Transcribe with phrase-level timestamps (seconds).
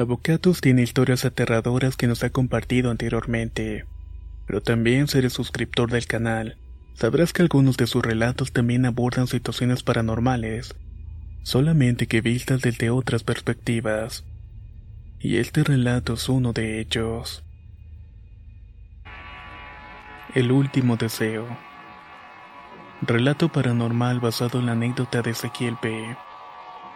[0.00, 3.86] Avocatus tiene historias aterradoras que nos ha compartido anteriormente,
[4.46, 6.56] pero también si eres suscriptor del canal,
[6.94, 10.74] sabrás que algunos de sus relatos también abordan situaciones paranormales,
[11.42, 14.24] solamente que vistas desde otras perspectivas.
[15.18, 17.44] Y este relato es uno de ellos.
[20.34, 21.46] El último deseo.
[23.02, 26.16] Relato paranormal basado en la anécdota de Ezequiel P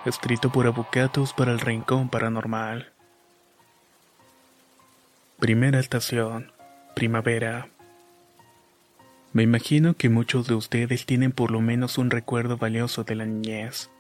[0.05, 2.94] escrito por Avocatus para el Rincón Paranormal.
[5.41, 6.53] Primera estación,
[6.95, 7.69] primavera.
[9.33, 13.27] Me imagino que muchos de ustedes tienen por lo menos un recuerdo valioso de la
[13.27, 13.91] niñez.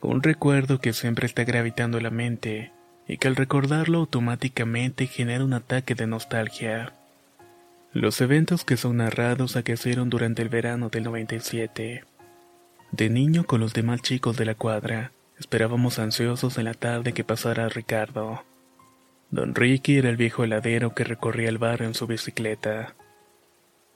[0.00, 2.72] Un recuerdo que siempre está gravitando la mente
[3.08, 6.92] y que al recordarlo automáticamente genera un ataque de nostalgia.
[7.92, 12.04] Los eventos que son narrados aquecieron durante el verano del 97.
[12.92, 17.24] De niño con los demás chicos de la cuadra, esperábamos ansiosos en la tarde que
[17.24, 18.44] pasara Ricardo.
[19.30, 22.94] Don Ricky era el viejo heladero que recorría el barrio en su bicicleta.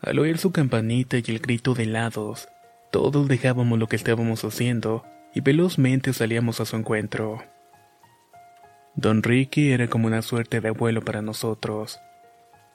[0.01, 2.49] Al oír su campanita y el grito de helados,
[2.91, 5.05] todos dejábamos lo que estábamos haciendo
[5.35, 7.43] y velozmente salíamos a su encuentro.
[8.95, 12.01] Don Ricky era como una suerte de abuelo para nosotros.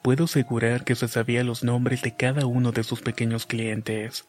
[0.02, 4.26] Puedo asegurar que se sabía los nombres de cada uno de sus pequeños clientes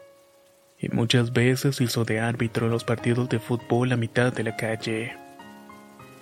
[0.79, 5.24] y muchas veces hizo de árbitro los partidos de fútbol a mitad de la calle.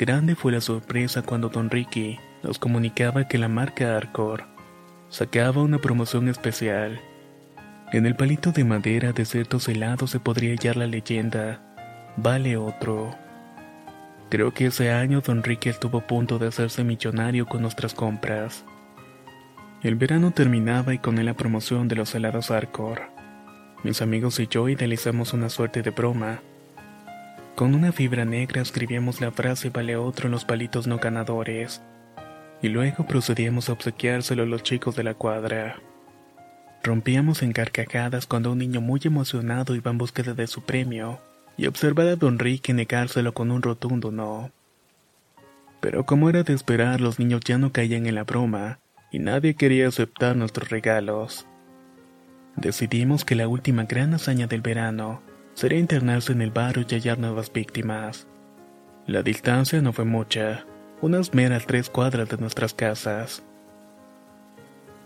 [0.02, 4.42] Grande fue la sorpresa cuando Don Ricky nos comunicaba que la marca Arcor
[5.08, 7.00] sacaba una promoción especial.
[7.92, 11.62] En el palito de madera de ciertos helados se podría hallar la leyenda
[12.16, 13.14] Vale otro.
[14.28, 18.64] Creo que ese año Don Ricky estuvo a punto de hacerse millonario con nuestras compras.
[19.84, 23.02] El verano terminaba y con él la promoción de los helados Arcor.
[23.84, 26.40] Mis amigos y yo idealizamos una suerte de broma.
[27.54, 31.82] Con una fibra negra escribíamos la frase vale otro en los palitos no ganadores.
[32.62, 35.76] Y luego procedíamos a obsequiárselo a los chicos de la cuadra.
[36.82, 41.20] Rompíamos en carcajadas cuando un niño muy emocionado iba en búsqueda de su premio
[41.58, 44.50] y observaba a don Ricky negárselo con un rotundo no.
[45.80, 48.78] Pero como era de esperar, los niños ya no caían en la broma
[49.10, 51.46] y nadie quería aceptar nuestros regalos.
[52.56, 55.20] Decidimos que la última gran hazaña del verano
[55.54, 58.26] sería internarse en el barrio y hallar nuevas víctimas.
[59.06, 60.64] La distancia no fue mucha,
[61.00, 63.42] unas meras tres cuadras de nuestras casas.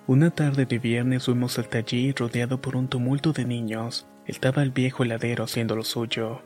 [0.06, 4.06] Una tarde de viernes fuimos hasta allí rodeado por un tumulto de niños.
[4.26, 6.42] Estaba el viejo heladero haciendo lo suyo.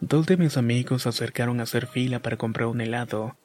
[0.00, 3.36] Dos de mis amigos se acercaron a hacer fila para comprar un helado,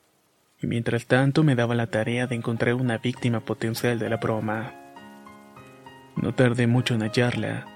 [0.62, 4.74] y mientras tanto me daba la tarea de encontrar una víctima potencial de la broma.
[6.18, 7.68] No tardé mucho en hallarla.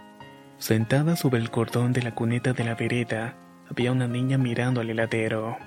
[0.57, 3.35] Sentada sobre el cordón de la cuneta de la vereda,
[3.69, 5.57] había una niña mirando al heladero.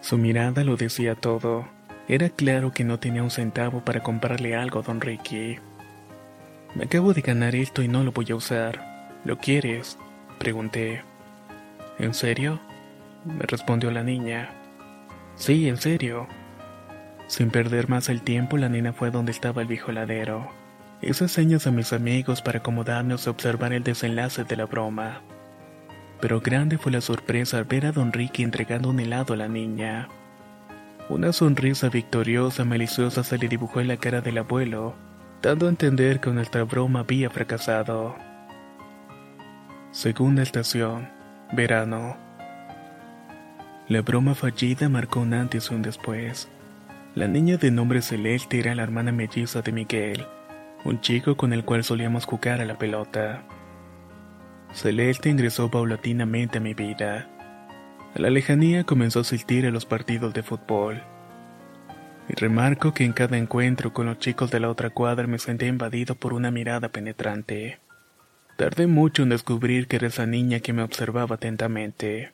[0.00, 1.68] Su mirada lo decía todo.
[2.08, 5.58] Era claro que no tenía un centavo para comprarle algo a don Ricky.
[6.74, 9.20] Me acabo de ganar esto y no lo voy a usar.
[9.24, 9.98] ¿Lo quieres?
[10.38, 11.02] Pregunté.
[11.98, 12.60] ¿En serio?
[13.24, 14.50] Me respondió la niña.
[15.36, 16.26] Sí, en serio.
[17.26, 20.50] Sin perder más el tiempo, la nena fue donde estaba el viejo heladero.
[21.06, 25.20] Hice señas a mis amigos para acomodarnos a observar el desenlace de la broma.
[26.18, 29.46] Pero grande fue la sorpresa al ver a don Ricky entregando un helado a la
[29.46, 30.08] niña.
[31.10, 34.94] Una sonrisa victoriosa maliciosa se le dibujó en la cara del abuelo,
[35.42, 38.16] dando a entender que nuestra broma había fracasado.
[39.90, 41.10] Segunda estación,
[41.52, 42.16] verano.
[43.88, 46.48] La broma fallida marcó un antes y un después.
[47.14, 50.26] La niña de nombre Celeste era la hermana melliza de Miguel,
[50.84, 53.42] un chico con el cual solíamos jugar a la pelota.
[54.72, 57.28] Celeste ingresó paulatinamente a mi vida.
[58.14, 61.02] A la lejanía comenzó a asistir a los partidos de fútbol.
[62.28, 65.66] Y remarco que en cada encuentro con los chicos de la otra cuadra me sentí
[65.66, 67.78] invadido por una mirada penetrante.
[68.56, 72.32] Tardé mucho en descubrir que era esa niña que me observaba atentamente.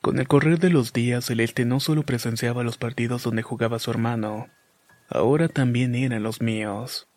[0.00, 3.90] Con el correr de los días, Celeste no solo presenciaba los partidos donde jugaba su
[3.90, 4.48] hermano,
[5.08, 7.08] ahora también eran los míos.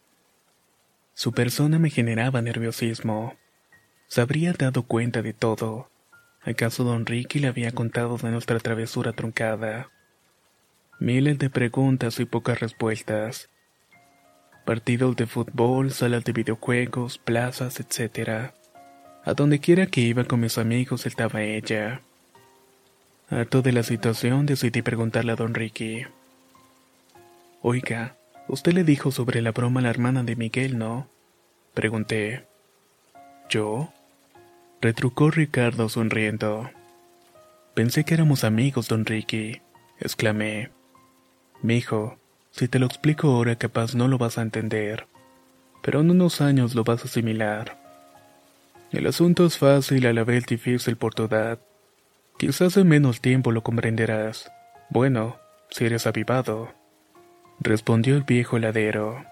[1.14, 3.36] Su persona me generaba nerviosismo.
[4.08, 5.90] Se habría dado cuenta de todo.
[6.44, 9.90] ¿Acaso don Ricky le había contado de nuestra travesura truncada?
[11.00, 13.50] Miles de preguntas y pocas respuestas.
[14.66, 18.52] Partidos de fútbol, salas de videojuegos, plazas, etc.
[19.26, 22.02] A donde quiera que iba con mis amigos estaba ella.
[23.30, 26.06] Harto de la situación decidí preguntarle a don Ricky.
[27.62, 28.16] Oiga,
[28.48, 31.08] usted le dijo sobre la broma a la hermana de Miguel, ¿no?
[31.74, 32.46] Pregunté.
[33.50, 33.92] ¿Yo?
[34.82, 36.70] Retrucó Ricardo sonriendo.
[37.74, 39.62] Pensé que éramos amigos, don Ricky,
[40.00, 40.70] exclamé.
[41.62, 42.18] Mijo,
[42.52, 45.08] si te lo explico ahora capaz no lo vas a entender,
[45.82, 47.78] pero en unos años lo vas a asimilar.
[48.92, 51.60] El asunto es fácil a la vez difícil por tu edad.
[52.38, 54.52] Quizás en menos tiempo lo comprenderás.
[54.90, 55.38] Bueno,
[55.70, 56.77] si eres avivado.
[57.60, 59.26] Respondió el viejo heladero.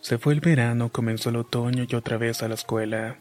[0.00, 3.16] Se fue el verano, comenzó el otoño y otra vez a la escuela.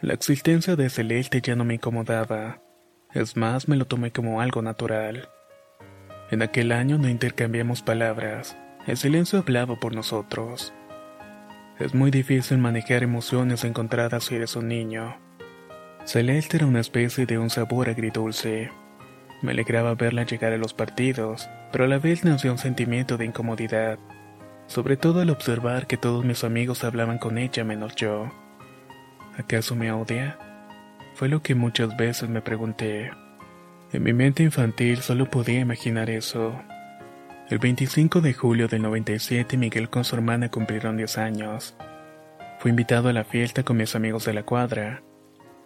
[0.00, 2.58] La existencia de Celeste ya no me incomodaba.
[3.12, 5.28] Es más, me lo tomé como algo natural.
[6.30, 8.56] En aquel año no intercambiamos palabras,
[8.86, 10.72] el silencio hablaba por nosotros.
[11.78, 15.16] Es muy difícil manejar emociones encontradas si eres un niño.
[16.04, 18.70] Celeste era una especie de un sabor agridulce.
[19.42, 23.24] Me alegraba verla llegar a los partidos, pero a la vez nació un sentimiento de
[23.24, 23.98] incomodidad,
[24.68, 28.30] sobre todo al observar que todos mis amigos hablaban con ella menos yo.
[29.36, 30.38] ¿Acaso me odia?
[31.14, 33.10] Fue lo que muchas veces me pregunté.
[33.92, 36.58] En mi mente infantil solo podía imaginar eso.
[37.50, 41.74] El 25 de julio del 97 Miguel con su hermana cumplieron 10 años.
[42.60, 45.02] Fui invitado a la fiesta con mis amigos de la cuadra.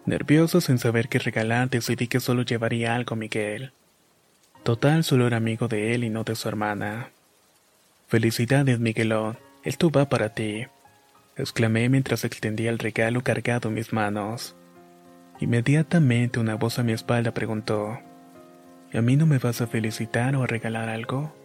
[0.07, 3.73] Nervioso sin saber qué regalar, decidí que solo llevaría algo Miguel.
[4.63, 7.09] Total, solo era amigo de él y no de su hermana.
[8.07, 10.65] Felicidades, Miguelón, esto va para ti,
[11.35, 14.55] exclamé mientras extendía el regalo cargado en mis manos.
[15.41, 17.99] Inmediatamente una voz a mi espalda preguntó,
[18.93, 21.35] ¿A mí no me vas a felicitar o a regalar algo?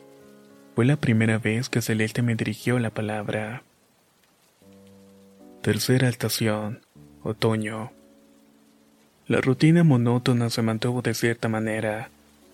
[0.76, 3.64] Fue la primera vez que Celeste me dirigió la palabra.
[5.62, 6.80] Tercera estación,
[7.24, 7.90] otoño.
[9.28, 12.10] La rutina monótona se mantuvo de cierta manera.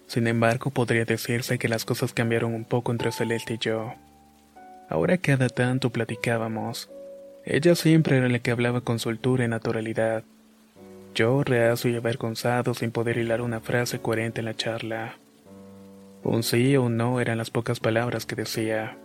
[0.07, 3.95] Sin embargo, podría decirse que las cosas cambiaron un poco entre Celeste y yo.
[4.91, 6.91] Ahora cada tanto platicábamos.
[7.45, 10.25] Ella siempre era la que hablaba con soltura y naturalidad.
[11.15, 15.17] Yo, reacio y avergonzado sin poder hilar una frase coherente en la charla.
[16.23, 18.99] Un sí o un no eran las pocas palabras que decía.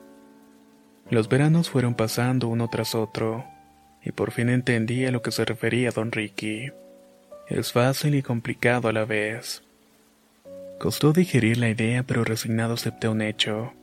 [1.10, 3.45] Los veranos fueron pasando uno tras otro,
[4.04, 6.71] y por fin entendí a lo que se refería don Ricky.
[7.48, 9.63] Es fácil y complicado a la vez.
[10.80, 13.74] Costó digerir la idea, pero resignado acepté un hecho.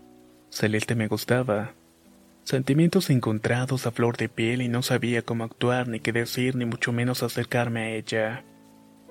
[0.50, 1.74] Celeste me gustaba,
[2.50, 6.64] Sentimientos encontrados a flor de piel y no sabía cómo actuar, ni qué decir, ni
[6.64, 8.44] mucho menos acercarme a ella.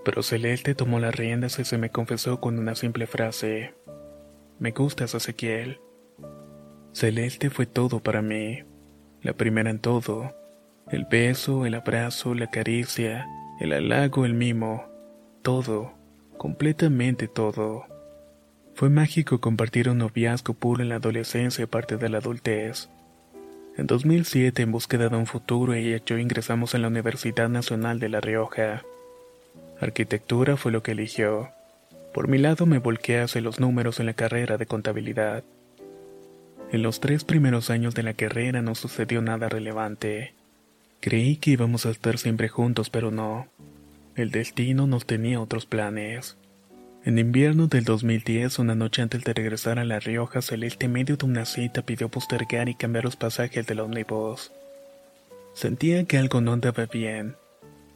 [0.04, 3.76] Pero Celeste tomó las riendas y se me confesó con una simple frase.
[4.60, 5.80] Me gustas, Ezequiel.
[6.92, 8.64] Celeste fue todo para mí.
[9.22, 10.36] La primera en todo.
[10.90, 13.26] El beso, el abrazo, la caricia,
[13.60, 14.86] el halago, el mimo.
[15.42, 15.94] Todo.
[16.38, 17.86] Completamente todo.
[18.74, 22.90] Fue mágico compartir un noviazgo puro en la adolescencia y parte de la adultez.
[23.78, 28.00] En 2007, en búsqueda de un futuro, ella y yo ingresamos en la Universidad Nacional
[28.00, 28.84] de La Rioja.
[29.82, 31.50] Arquitectura fue lo que eligió.
[32.14, 35.44] Por mi lado me volqué hacia los números en la carrera de contabilidad.
[36.72, 40.34] En los tres primeros años de la carrera no sucedió nada relevante.
[41.02, 43.48] Creí que íbamos a estar siempre juntos, pero no.
[44.16, 46.38] El destino nos tenía otros planes.
[47.06, 51.16] En invierno del 2010, una noche antes de regresar a La Rioja, Celeste en medio
[51.16, 54.52] de una cita pidió postergar y cambiar los pasajes del ómnibus.
[55.54, 57.38] Sentía que algo no andaba bien.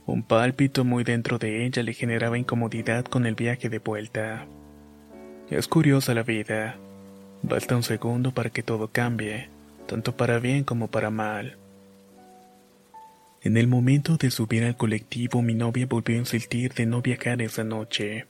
[0.05, 4.47] Un pálpito muy dentro de ella le generaba incomodidad con el viaje de vuelta.
[5.49, 6.77] Es curiosa la vida.
[7.41, 9.49] Basta un segundo para que todo cambie,
[9.87, 11.57] tanto para bien como para mal.
[13.43, 17.41] En el momento de subir al colectivo, mi novia volvió a insistir de no viajar
[17.41, 18.25] esa noche.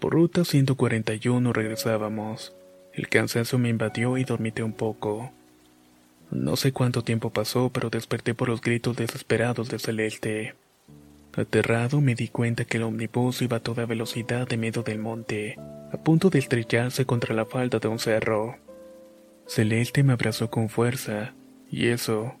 [0.00, 2.52] Por ruta 141 regresábamos.
[2.92, 5.30] El cansancio me invadió y dormité un poco.
[6.32, 10.54] No sé cuánto tiempo pasó, pero desperté por los gritos desesperados de Celeste.
[11.36, 15.54] Aterrado me di cuenta que el omnibus iba a toda velocidad de medio del monte,
[15.92, 18.56] a punto de estrellarse contra la falda de un cerro.
[19.46, 21.34] Celeste me abrazó con fuerza,
[21.70, 22.40] y eso,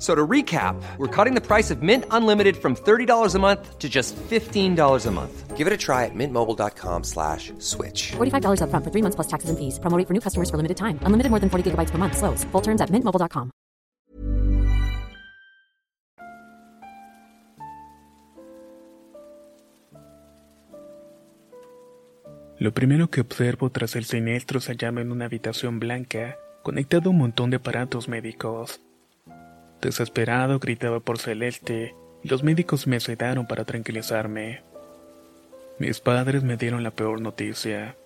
[0.00, 3.88] So to recap, we're cutting the price of Mint Unlimited from $30 a month to
[3.88, 5.56] just $15 a month.
[5.58, 8.12] Give it a try at mintmobile.com slash switch.
[8.16, 9.78] $45 upfront for three months plus taxes and fees.
[9.78, 10.98] Promo rate for new customers for limited time.
[11.04, 12.16] Unlimited more than 40 gigabytes per month.
[12.16, 12.44] Slows.
[12.44, 13.50] Full terms at mintmobile.com.
[22.58, 27.12] Lo primero que observo tras el siniestro se hallaba en una habitación blanca, conectado a
[27.12, 28.80] un montón de aparatos médicos.
[29.80, 34.62] Desesperado gritaba por Celeste, y los médicos me sedaron para tranquilizarme.
[35.78, 37.96] Mis padres me dieron la peor noticia.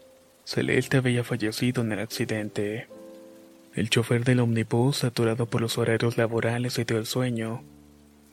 [0.45, 2.87] Celeste había fallecido en el accidente.
[3.75, 7.65] El chofer del omnibus, saturado por los horarios laborales, se dio el sueño,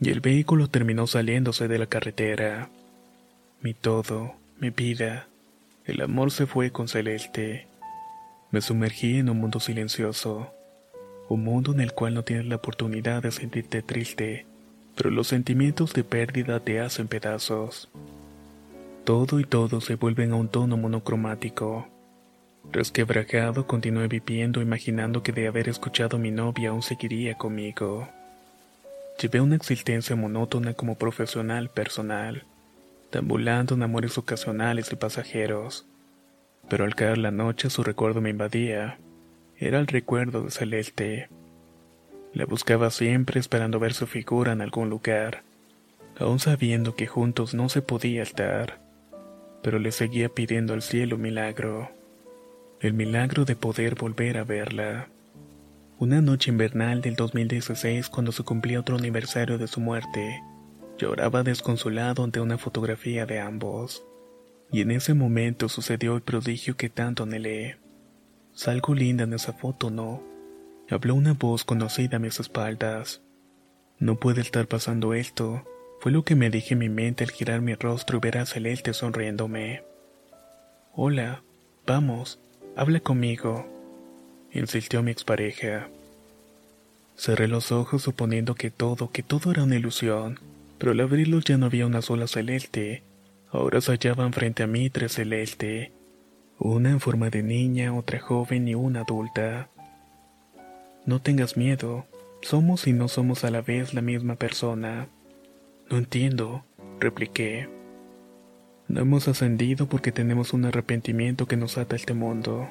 [0.00, 2.68] y el vehículo terminó saliéndose de la carretera.
[3.60, 5.26] Mi todo, mi vida,
[5.84, 7.66] el amor se fue con Celeste.
[8.52, 10.52] Me sumergí en un mundo silencioso,
[11.28, 14.46] un mundo en el cual no tienes la oportunidad de sentirte triste,
[14.96, 17.88] pero los sentimientos de pérdida te hacen pedazos.
[19.04, 21.88] Todo y todo se vuelven a un tono monocromático.
[22.70, 28.08] Resquebrajado continué viviendo imaginando que de haber escuchado a mi novia aún seguiría conmigo.
[29.20, 32.44] Llevé una existencia monótona como profesional personal,
[33.10, 35.86] tambulando en amores ocasionales y pasajeros.
[36.68, 38.98] Pero al caer la noche su recuerdo me invadía.
[39.62, 41.28] Era el recuerdo de Celeste.
[42.34, 45.44] La buscaba siempre esperando ver su figura en algún lugar,
[46.18, 48.80] aún sabiendo que juntos no se podía estar,
[49.62, 51.92] pero le seguía pidiendo al cielo milagro
[52.80, 55.06] el milagro de poder volver a verla.
[56.00, 60.42] Una noche invernal del 2016, cuando se cumplía otro aniversario de su muerte,
[60.98, 64.04] lloraba desconsolado ante una fotografía de ambos.
[64.72, 67.76] Y en ese momento sucedió el prodigio que tanto anhelé.
[68.54, 70.22] Salgo linda en esa foto, ¿no?
[70.90, 73.22] Habló una voz conocida a mis espaldas.
[73.98, 75.64] No puede estar pasando esto,
[76.00, 78.46] fue lo que me dije en mi mente al girar mi rostro y ver a
[78.46, 79.84] Celeste sonriéndome.
[80.94, 81.42] Hola,
[81.86, 82.38] vamos,
[82.74, 83.66] Habla conmigo,
[84.50, 85.90] insistió mi expareja.
[87.16, 90.40] Cerré los ojos suponiendo que todo, que todo era una ilusión,
[90.78, 93.02] pero al abrirlos ya no había una sola celeste.
[93.50, 95.92] Ahora se hallaban frente a mí tres celeste,
[96.64, 99.68] una en forma de niña, otra joven y una adulta.
[101.04, 102.06] No tengas miedo,
[102.40, 105.08] somos y no somos a la vez la misma persona.
[105.90, 106.64] No entiendo,
[107.00, 107.68] repliqué.
[108.86, 112.68] No hemos ascendido porque tenemos un arrepentimiento que nos ata a este mundo.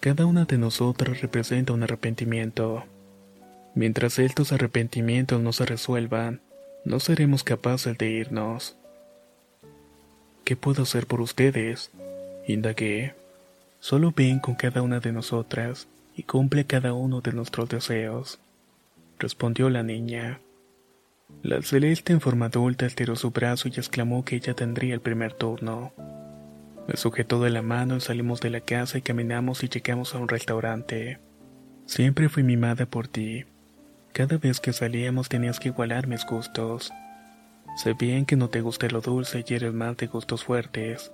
[0.00, 2.84] Cada una de nosotras representa un arrepentimiento.
[3.74, 6.42] Mientras estos arrepentimientos no se resuelvan,
[6.84, 8.76] no seremos capaces de irnos.
[10.44, 11.90] ¿Qué puedo hacer por ustedes?
[12.48, 13.12] Indagué.
[13.78, 15.86] Solo ven con cada una de nosotras
[16.16, 18.38] y cumple cada uno de nuestros deseos.
[19.18, 20.40] Respondió la niña.
[21.42, 25.34] La celeste en forma adulta estiró su brazo y exclamó que ella tendría el primer
[25.34, 25.92] turno.
[26.88, 30.18] Me sujetó de la mano y salimos de la casa y caminamos y llegamos a
[30.18, 31.18] un restaurante.
[31.84, 33.44] Siempre fui mimada por ti.
[34.14, 36.92] Cada vez que salíamos tenías que igualar mis gustos.
[37.76, 41.12] Sé bien que no te gusta lo dulce y eres más de gustos fuertes.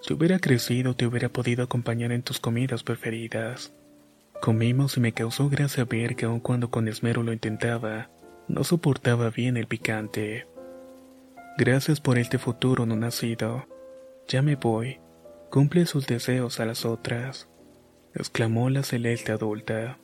[0.00, 3.72] Si hubiera crecido te hubiera podido acompañar en tus comidas preferidas.
[4.40, 8.08] Comimos y me causó gracia ver que aun cuando con esmero lo intentaba,
[8.46, 10.46] no soportaba bien el picante.
[11.56, 13.66] Gracias por este futuro no nacido.
[14.28, 15.00] Ya me voy.
[15.50, 17.48] Cumple sus deseos a las otras,
[18.14, 19.98] exclamó la celeste adulta.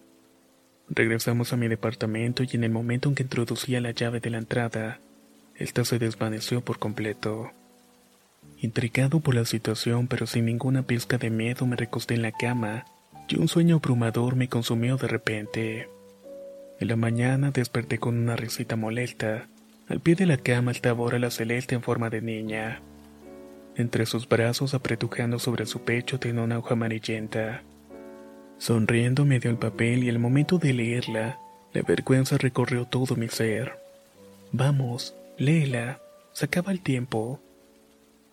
[0.88, 4.38] Regresamos a mi departamento y en el momento en que introducía la llave de la
[4.38, 5.00] entrada,
[5.54, 7.52] esta se desvaneció por completo.
[8.58, 12.86] Intrigado por la situación pero sin ninguna pizca de miedo me recosté en la cama
[13.28, 15.88] y un sueño abrumador me consumió de repente.
[16.80, 19.48] En la mañana desperté con una risita molesta.
[19.88, 22.82] Al pie de la cama estaba ahora la celeste en forma de niña.
[23.76, 27.62] Entre sus brazos apretujando sobre su pecho tenía una hoja amarillenta.
[28.58, 31.38] Sonriendo me dio el papel y al momento de leerla,
[31.72, 33.78] la vergüenza recorrió todo mi ser.
[34.52, 36.00] Vamos, léela,
[36.32, 37.40] se acaba el tiempo.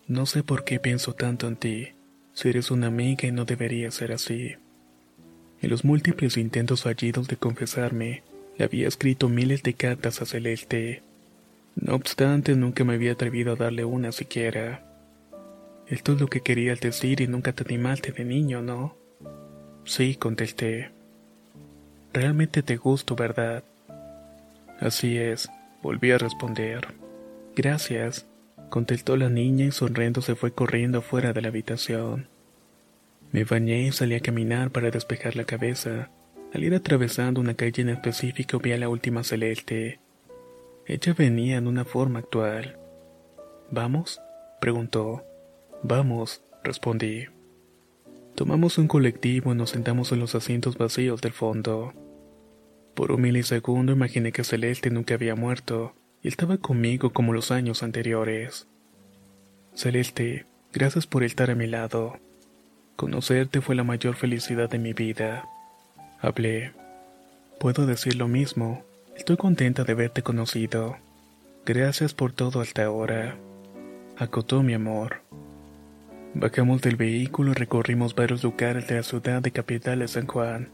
[0.08, 1.88] No sé por qué pienso tanto en ti,
[2.32, 4.56] si eres una amiga y no debería ser así.
[5.60, 8.22] En los múltiples intentos fallidos de confesarme,
[8.58, 11.02] le había escrito miles de cartas a Celeste.
[11.76, 14.84] No obstante, nunca me había atrevido a darle una siquiera.
[15.86, 18.96] Esto es lo que querías decir y nunca te animaste de niño, ¿no?
[19.84, 20.90] Sí, contesté.
[22.12, 23.62] Realmente te gusto, ¿verdad?
[24.80, 25.48] Así es,
[25.80, 26.88] volví a responder.
[27.54, 28.26] Gracias,
[28.72, 32.28] contestó la niña y sonriendo se fue corriendo fuera de la habitación.
[33.30, 36.08] Me bañé y salí a caminar para despejar la cabeza.
[36.54, 40.00] Al ir atravesando una calle en específico vi a la última celeste.
[40.86, 42.78] Ella venía en una forma actual.
[43.70, 44.22] ¿Vamos?
[44.58, 45.22] preguntó.
[45.82, 47.26] Vamos, respondí.
[48.34, 51.92] Tomamos un colectivo y nos sentamos en los asientos vacíos del fondo.
[52.94, 57.82] Por un milisegundo imaginé que Celeste nunca había muerto y estaba conmigo como los años
[57.82, 58.66] anteriores.
[59.74, 62.18] Celeste, gracias por estar a mi lado.
[62.96, 65.48] Conocerte fue la mayor felicidad de mi vida.
[66.20, 66.72] Hablé.
[67.58, 68.84] Puedo decir lo mismo.
[69.16, 70.96] Estoy contenta de haberte conocido.
[71.66, 73.36] Gracias por todo hasta ahora.
[74.16, 75.22] Acotó mi amor.
[76.34, 80.70] Bajamos del vehículo y recorrimos varios lugares de la ciudad de capital de San Juan.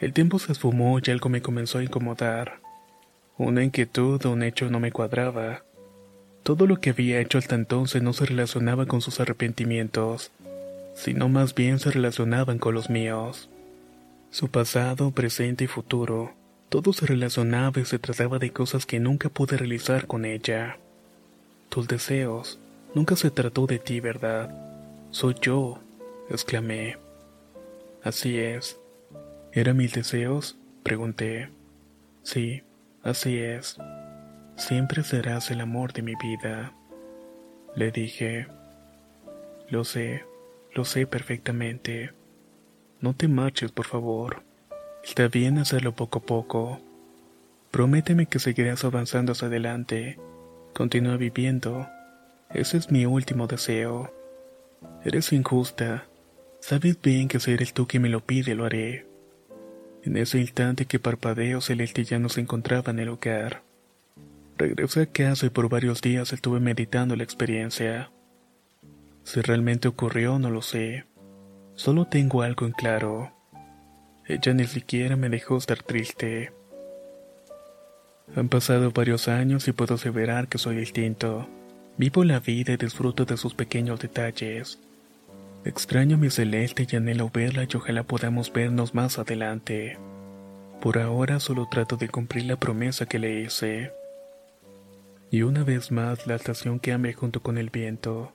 [0.00, 2.63] El tiempo se esfumó y algo me comenzó a incomodar.
[3.36, 5.64] Una inquietud o un hecho no me cuadraba.
[6.44, 10.30] Todo lo que había hecho hasta entonces no se relacionaba con sus arrepentimientos,
[10.94, 13.48] sino más bien se relacionaban con los míos.
[14.30, 16.32] Su pasado, presente y futuro,
[16.68, 20.78] todo se relacionaba y se trataba de cosas que nunca pude realizar con ella.
[21.70, 22.60] Tus deseos,
[22.94, 24.48] nunca se trató de ti, ¿verdad?
[25.10, 25.80] Soy yo,
[26.30, 26.98] exclamé.
[28.04, 28.78] Así es.
[29.52, 30.56] ¿Eran mis deseos?
[30.84, 31.48] Pregunté.
[32.22, 32.62] Sí,
[33.04, 33.76] así es.
[34.56, 36.72] Siempre serás el amor de mi vida.
[37.76, 38.46] Le dije.
[39.68, 40.24] Lo sé,
[40.74, 42.12] lo sé perfectamente.
[43.00, 44.42] No te marches, por favor.
[45.02, 46.80] Está bien hacerlo poco a poco.
[47.70, 50.18] Prométeme que seguirás avanzando hacia adelante.
[50.74, 51.88] Continúa viviendo.
[52.50, 54.12] Ese es mi último deseo.
[55.04, 56.06] Eres injusta.
[56.60, 59.06] Sabes bien que si eres tú quien me lo pide, lo haré.
[60.04, 63.62] En ese instante que parpadeo, Celeste ya no se encontraba en el hogar.
[64.58, 68.10] Regresé a casa y por varios días estuve meditando la experiencia.
[69.22, 71.06] Si realmente ocurrió, no lo sé.
[71.74, 73.32] Solo tengo algo en claro.
[74.26, 76.52] Ella ni siquiera me dejó estar triste.
[78.36, 81.48] Han pasado varios años y puedo aseverar que soy distinto.
[81.96, 84.78] Vivo la vida y disfruto de sus pequeños detalles.
[85.64, 89.98] Extraño mi celeste y anhelo verla y ojalá podamos vernos más adelante.
[90.80, 93.92] Por ahora solo trato de cumplir la promesa que le hice.
[95.30, 98.32] Y una vez más la estación cambia junto con el viento.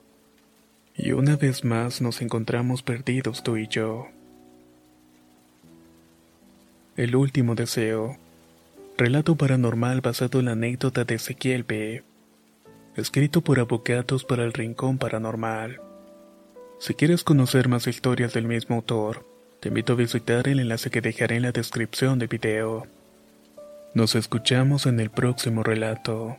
[0.96, 4.08] Y una vez más nos encontramos perdidos tú y yo.
[6.96, 8.16] El último deseo.
[8.98, 12.02] Relato paranormal basado en la anécdota de Ezequiel B
[12.96, 15.80] escrito por Abogados para el Rincón Paranormal.
[16.80, 19.26] Si quieres conocer más historias del mismo autor,
[19.60, 22.86] te invito a visitar el enlace que dejaré en la descripción del video.
[23.92, 26.38] Nos escuchamos en el próximo relato.